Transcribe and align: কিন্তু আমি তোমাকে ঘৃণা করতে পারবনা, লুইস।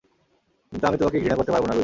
কিন্তু 0.73 0.85
আমি 0.87 0.97
তোমাকে 0.97 1.17
ঘৃণা 1.19 1.35
করতে 1.35 1.51
পারবনা, 1.51 1.73
লুইস। 1.73 1.79